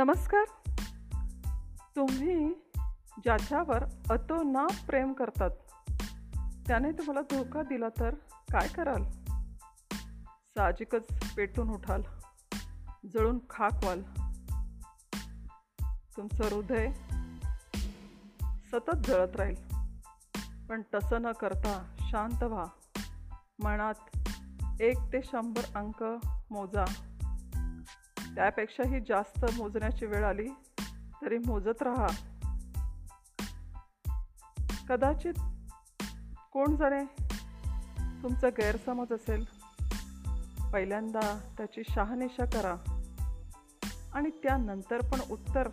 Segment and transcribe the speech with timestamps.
[0.00, 0.72] नमस्कार.
[1.96, 2.52] तुम्ही
[3.18, 5.50] ज्याच्यावर अतोनात प्रेम करतात
[6.66, 8.14] त्याने तुम्हाला धोका दिला तर
[8.52, 9.02] काय कराल?
[10.54, 12.02] साहजिकच पेटून उठाल
[13.14, 14.02] जळून खाक व्हाल
[16.16, 16.92] तुमचं हृदय
[18.44, 19.56] सतत जळत राहील.
[20.68, 22.64] पण तसं न करता शांत व्हा.
[23.62, 24.16] मनात
[24.80, 26.04] एक ते शंभर अंक
[26.50, 26.84] मोजा.
[28.34, 30.48] त्यापेक्षाही जास्त मोजण्याची वेळ आली
[31.22, 32.06] तरी मोजत राहा.
[34.88, 35.34] कदाचित
[36.52, 37.04] कोण जाणे
[38.22, 39.44] तुमचा गैरसमज असेल
[40.72, 42.74] पहिल्यांदा त्याची शहानिशा करा
[44.12, 45.68] आणि त्यानंतर पण उत्तर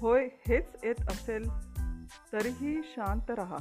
[0.00, 1.48] होय हेच येत असेल
[2.32, 3.56] तरीही शांत राहा.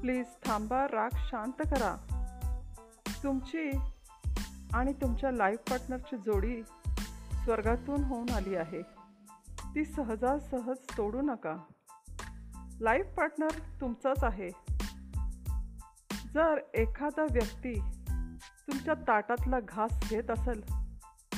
[0.00, 1.96] प्लीज थांबा राग शांत करा.
[3.22, 3.70] तुमची
[4.72, 6.62] आणि तुमच्या लाईफ पार्टनरची जोडी
[7.44, 8.82] स्वर्गातून होऊन आली आहे.
[9.74, 11.56] ती सहजासहज तोडू नका.
[12.80, 14.50] लाईफ पार्टनर तुमचाच आहे.
[16.34, 17.80] जर एखादा व्यक्ती
[18.40, 20.84] तुमच्या ताटातला घास घेत असेल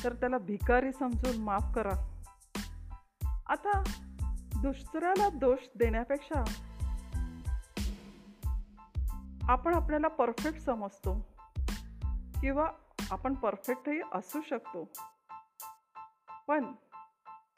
[0.05, 2.20] तर त्याला भिकारी समजून माफ करा.
[3.47, 3.83] आता
[4.62, 6.44] दुसऱ्याला दोष देण्यापेक्षा
[9.42, 11.27] आपण आपल्याला परफेक्ट समजतो
[12.41, 12.70] किंवा
[13.11, 14.92] आपण परफेक्टही असू शकतो.
[16.48, 16.73] पण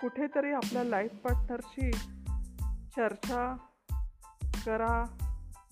[0.01, 1.91] कुठेतरी आपल्या लाईफ पार्टनरशी
[2.97, 3.57] चर्चा
[4.67, 5.05] करा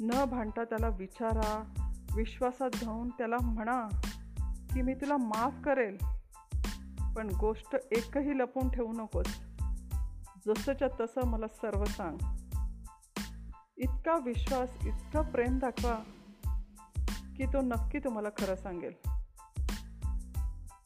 [0.01, 1.73] न भांडता त्याला विचारा
[2.17, 3.89] विश्वासात घेऊन त्याला म्हणा
[4.75, 5.99] की मी तुला माफ करेल.
[7.17, 9.41] पण गोष्ट एकही लपून ठेवू नकोस.
[10.47, 12.19] जसंच्या तसं मला सर्व सांग.
[13.77, 15.99] इतका विश्वास इतकं प्रेम दाखवा
[17.37, 18.93] की तो नक्की तुम्हाला खरं सांगेल.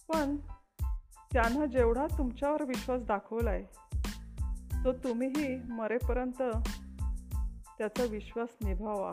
[0.09, 0.37] पण
[1.37, 3.63] त्यानं जेवढा तुमच्यावर विश्वास दाखवला आहे
[4.85, 6.43] तो तुम्हीही मरेपर्यंत
[7.79, 9.13] त्याचा विश्वास निभावा.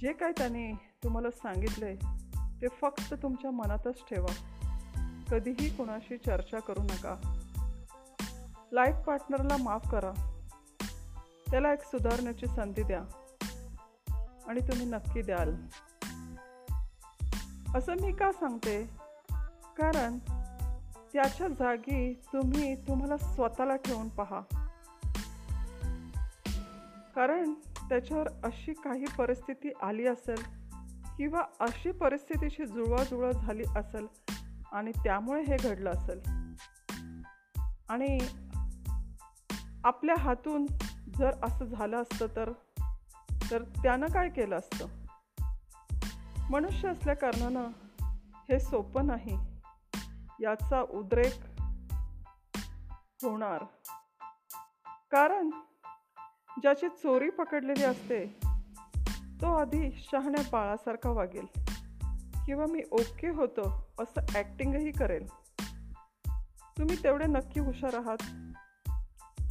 [0.00, 0.72] जे काय त्याने
[1.04, 1.96] तुम्हाला सांगितलं आहे
[2.62, 4.34] ते फक्त तुमच्या मनातच ठेवा.
[5.30, 7.38] कधीही कोणाशी चर्चा करू नका.
[8.72, 10.40] लाईफ पार्टनरला माफ करा.
[11.50, 13.00] त्याला एक सुधारण्याची संधी द्या.
[14.48, 15.54] आणि तुम्ही नक्की द्याल.
[17.78, 18.84] असं मी का सांगते?
[19.78, 20.18] कारण
[21.12, 24.40] त्याच्या जागी तुम्ही तुम्हाला स्वतःला ठेवून पहा.
[27.14, 27.54] कारण
[27.88, 30.42] त्याच्यावर अशी काही परिस्थिती आली असेल
[31.16, 34.06] किंवा अशी परिस्थितीशी जुळवाजुळव झाली असेल
[34.72, 36.20] आणि त्यामुळे हे घडलं असेल.
[37.88, 38.18] आणि
[39.84, 40.66] आपल्या हातून
[41.18, 42.52] जर असं झालं असतं तर
[43.50, 44.86] तर त्यानं काय केलं असतं?
[46.50, 47.68] मनुष्य असल्या कारणानं
[48.48, 49.55] हे सोपं नाही.
[50.40, 51.34] याचा उद्रेक
[53.24, 53.64] होणार.
[55.10, 55.50] कारण
[56.62, 58.26] ज्याची चोरी पकडलेली असते
[59.40, 61.46] तो आधी शहाण्या बाळासारखा वागेल.
[62.46, 65.26] किंवा मी ओके होतो असं ॲक्टिंगही करेल.
[66.78, 68.16] तुम्ही तेवढे नक्की हुशार आहात.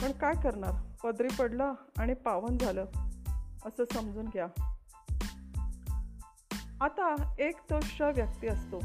[0.02, 0.72] पण काय करणार?
[1.04, 2.86] पदरी पडलं आणि पावन झालं
[3.66, 4.48] असं समजून घ्या.
[6.82, 8.80] आता एक तो श व्यक्ती असतो.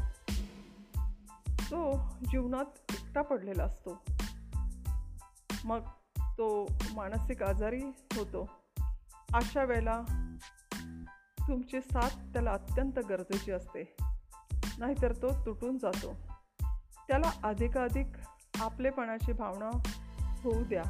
[1.71, 1.97] तो
[2.31, 4.03] जीवनात एकटा पडलेला असतो.
[5.65, 5.79] मग
[6.19, 7.81] तो मानसिक आजारी
[8.15, 8.49] होतो.
[9.33, 10.01] अशा वेळेला
[11.47, 13.95] तुमची साथ त्याला अत्यंत गरजेची असते.
[14.77, 16.15] नाहीतर तो तुटून जातो.
[17.07, 18.07] त्याला अधिकाधिक
[18.59, 19.69] आपलेपणाची भावना
[20.43, 20.83] होऊ द्या.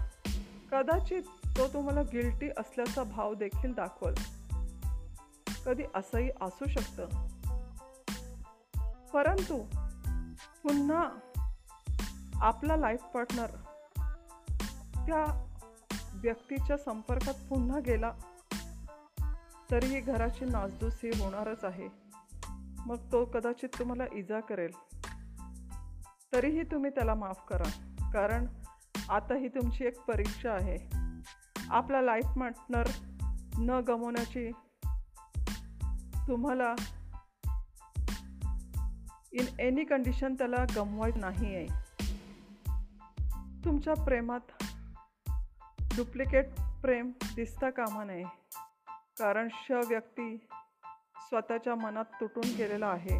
[0.71, 1.23] कदाचित
[1.57, 4.13] तो तुम्हाला गिल्टी असल्याचा भाव देखील दाखवल.
[5.65, 7.05] कधी असंही असू शकतं.
[9.13, 9.80] परंतु
[10.63, 11.09] पुन्हा
[12.35, 13.47] आपला लाईफ पार्टनर
[15.05, 15.47] त्या
[16.13, 18.11] व्यक्तीच्या संपर्कात पुन्हा गेला
[19.71, 21.87] तरीही घराची नासधूस ही होणारच आहे.
[22.85, 24.71] मग तो कदाचित तुम्हाला इजा करेल.
[26.33, 28.47] तरीही तुम्ही त्याला माफ करा कारण
[29.09, 31.01] आता ही तुमची एक परीक्षा आहे.
[31.69, 32.87] आपला लाईफ पार्टनर
[33.57, 34.51] न गमवण्याची
[36.27, 36.75] तुम्हाला
[39.33, 41.67] इन एनी कंडिशन त्याला गमवायचं नाही आहे
[43.65, 44.39] तुमच्या प्रेमात
[45.95, 46.45] डुप्लिकेट
[46.81, 48.23] प्रेम दिसता कामा नये.
[49.19, 50.37] कारण श व्यक्ती
[51.17, 53.19] स्वतःच्या मनात तुटून गेलेला आहे.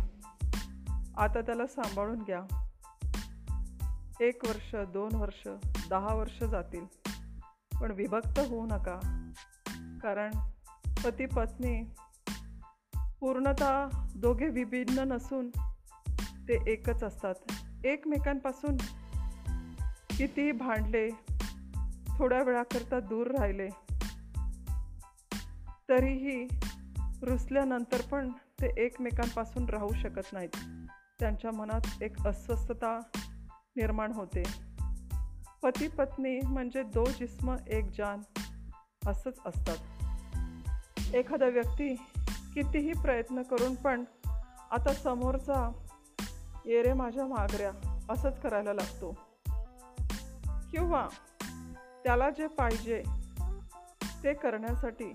[1.18, 2.68] आता त्याला सांभाळून घ्या.
[4.22, 5.48] एक वर्ष दोन वर्ष
[5.90, 6.86] दहा वर्ष जातील.
[7.82, 9.28] पण विभक्त होऊ नका.
[10.04, 10.32] कारण
[11.06, 11.84] पती पत्नी
[13.20, 15.52] पूर्णतः दोघे विभिन्न नसून
[16.52, 17.36] ते एकच असतात.
[17.86, 18.78] एकमेकांपासून
[20.18, 21.10] कितीही भांडले
[22.18, 23.70] थोड्या वेळाकरता दूर राहिले
[25.90, 26.48] तरीही
[27.22, 30.50] रुसल्यानंतर पण ते एकमेकांपासून राहू शकत नाहीत.
[31.20, 33.00] त्यांच्या मनात एक अस्वस्थता
[33.76, 34.44] निर्माण होते.
[35.64, 38.20] पती पत्नी म्हणजे दो जिस्म एक जान
[39.10, 39.78] असंच असतात.
[41.16, 41.96] एखादा व्यक्ती
[42.54, 44.04] कितीही प्रयत्न करून पण
[44.72, 45.88] आता समोरचा
[46.66, 49.18] ये रे माझ्या मागऱ्या असंच करायला लागतो.
[50.72, 51.08] किंवा
[52.04, 53.04] त्याला जे पाहिजे
[54.24, 55.14] ते करण्यासाठी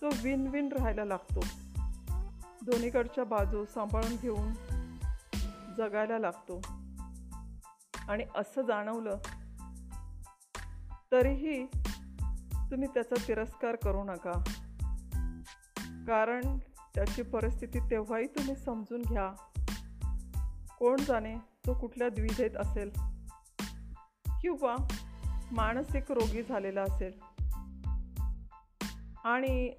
[0.00, 1.40] तो विन विन राहायला लागतो.
[2.62, 4.52] दोन्हीकडच्या बाजू सांभाळून घेऊन
[5.78, 6.60] जगायला लागतो.
[8.08, 9.18] आणि असं जाणवलं
[11.12, 11.66] तरीही
[12.70, 14.32] तुम्ही त्याचा तिरस्कार करू नका.
[16.06, 16.58] कारण
[16.94, 19.34] त्याची परिस्थिती तेव्हाही तुम्ही समजून घ्या.
[20.80, 22.90] कोण जाणे तो कुठल्या द्विधेत असेल?
[24.42, 24.76] किंवा
[25.52, 27.20] मानसिक रोगी झालेला असेल?
[29.24, 29.70] आणि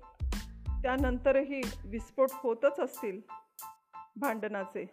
[0.84, 3.22] त्यानंतरही विस्फोट होतच असतील
[4.16, 4.86] भांडणाचे?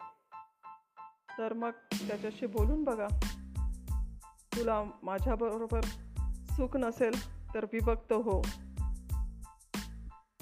[1.39, 1.71] तर मग
[2.09, 3.07] त्याच्याशी बोलून बघा.
[4.57, 5.81] तुला माझ्याबरोबर
[6.51, 8.43] सुख नसेल तर विभक्त हो.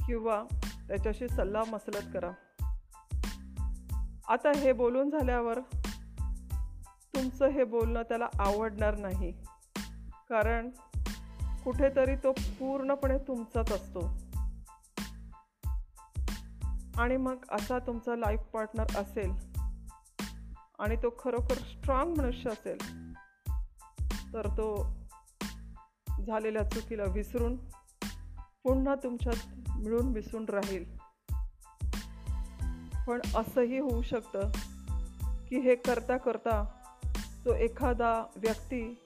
[0.06, 0.44] किंवा
[0.88, 2.30] त्याच्याशी सल्ला मसलत करा.
[4.28, 5.58] आता हे बोलून झाल्यावर
[7.14, 9.32] तुमचं हे बोलणं त्याला आवडणार नाही.
[10.28, 10.70] कारण
[11.64, 14.00] कुठेतरी तो पूर्णपणे तुमचाच असतो.
[16.98, 19.32] आणि मग असा तुमचा लाईफ पार्टनर असेल
[20.78, 23.12] आणि तो खरोखर स्ट्रॉंग मनुष्य असेल
[24.34, 24.96] तर तो
[26.26, 27.56] झालेल्या चुकीला विसरून
[28.62, 30.95] पुन्हा तुमच्यात मिळून मिसळून राहील.
[33.06, 34.50] पण असंही होऊ शकतं
[35.48, 36.64] की हे करता करता
[37.44, 38.98] तो एखादा व्यक्ती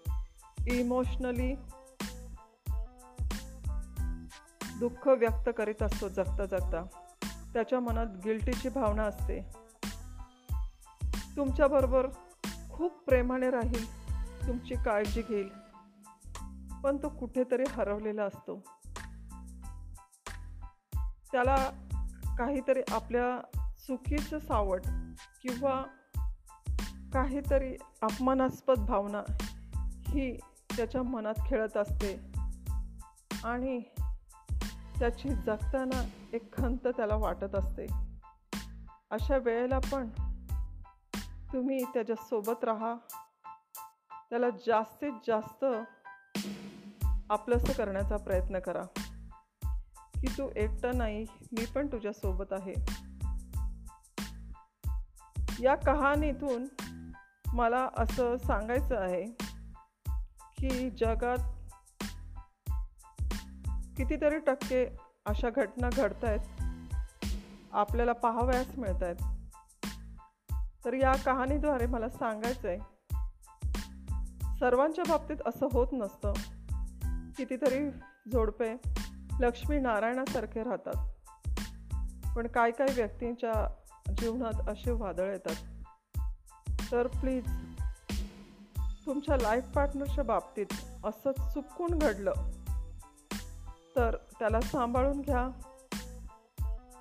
[0.66, 1.54] इमोशनली
[4.78, 6.86] दुःख व्यक्त करीत असतो जगता जगता.
[7.52, 9.40] त्याच्या मनात गिल्टीची भावना असते.
[11.36, 12.06] तुमच्याबरोबर
[12.70, 14.06] खूप प्रेमाने राहील
[14.46, 15.48] तुमची काळजी घेईल
[16.84, 18.62] पण तो कुठेतरी हरवलेला असतो.
[21.32, 21.70] त्याला
[22.38, 24.80] काहीतरी आपल्या चुकीचं सावट
[25.42, 25.82] किंवा
[27.12, 29.22] काहीतरी अपमानास्पद भावना
[30.00, 30.36] ही
[30.76, 32.20] त्याच्या मनात खेळत असते.
[33.44, 33.80] आणि
[34.98, 37.86] त्याची जगताना एक खंत त्याला वाटत असते.
[39.10, 40.08] अशा वेळेला पण
[41.52, 42.94] तुम्ही त्याच्यासोबत राहा.
[44.30, 45.64] त्याला जास्तीत जास्त
[47.30, 48.82] आपलंसं करण्याचा प्रयत्न करा.
[50.20, 52.99] की तू एकटा नाही मी पण तुझ्यासोबत आहे.
[55.60, 56.66] या कहाणीतून
[57.54, 59.24] मला असं सांगायचं आहे
[60.58, 61.38] की जगात
[63.96, 64.96] कितीतरी टक्के
[65.26, 66.40] अशा घटना घडत आहेत
[67.72, 69.16] आपल्याला पाहावयास मिळत आहेत
[70.84, 72.78] तर या कहाणीद्वारे मला सांगायचं आहे
[74.58, 76.32] सर्वांच्या बाबतीत असं होत नसतं.
[77.36, 77.90] कितीतरी
[78.32, 78.76] जोडपे
[79.40, 81.06] लक्ष्मी नारायणासारखे राहतात.
[82.36, 85.56] पण काही काही व्यक्तींच्या जीवनात असे वादळ येतात.
[86.92, 87.46] तर प्लीज
[89.06, 90.66] तुमच्या लाईफ पार्टनरच्या बाबतीत
[91.04, 92.32] असं चुकून घडलं
[93.96, 95.48] तर त्याला सांभाळून घ्या.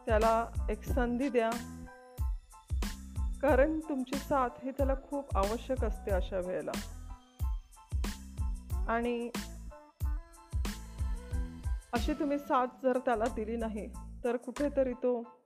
[0.06, 1.50] त्याला एक संधी द्या.
[3.42, 6.72] कारण तुमची साथ ही त्याला खूप आवश्यक असते अशा वेळेला.
[8.88, 9.30] आणि
[11.94, 13.90] अशी तुम्ही साथ जर त्याला दिली नाही
[14.24, 15.39] तर कुठेतरी तो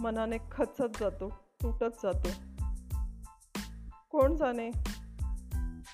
[0.00, 1.28] मनाने खचत जातो
[1.62, 2.28] तुटत जातो.
[4.10, 4.70] कोण जाणे?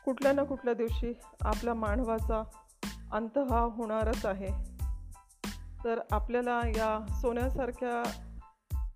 [0.05, 2.43] कुठल्या ना कुठल्या दिवशी आपला मानवाचा
[3.13, 4.73] अंत हा होणारच आहे.
[5.85, 8.21] तर आपल्याला या सोन्यासारख्या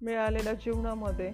[0.02, 1.32] मिळालेल्या जीवनामध्ये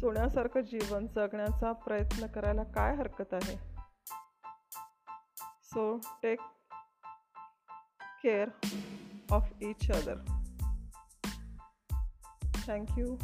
[0.00, 3.76] सोन्यासारखं जीवन जगण्याचा प्रयत्न करायला काय हरकत आहे?
[5.64, 6.40] So take
[8.22, 8.48] care
[9.30, 10.45] of each other
[12.66, 13.16] Thank you.